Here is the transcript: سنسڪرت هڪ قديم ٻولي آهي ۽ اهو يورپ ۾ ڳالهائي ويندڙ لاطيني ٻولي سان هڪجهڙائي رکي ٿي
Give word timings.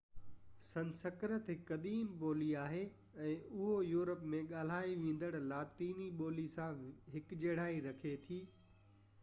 سنسڪرت 0.67 1.49
هڪ 1.51 1.65
قديم 1.71 2.07
ٻولي 2.23 2.47
آهي 2.61 2.79
۽ 3.27 3.33
اهو 3.35 3.75
يورپ 3.89 4.25
۾ 4.33 4.41
ڳالهائي 4.53 4.97
ويندڙ 5.03 5.29
لاطيني 5.51 6.09
ٻولي 6.23 6.49
سان 6.57 6.83
هڪجهڙائي 7.19 7.81
رکي 7.91 8.15
ٿي 8.29 8.41